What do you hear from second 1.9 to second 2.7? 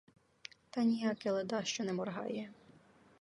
моргає!